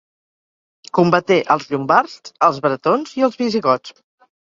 Combaté 0.97 1.35
els 1.55 1.67
llombards, 1.73 2.15
els 2.47 2.57
bretons 2.67 3.13
i 3.21 3.27
els 3.29 3.39
visigots. 3.43 3.95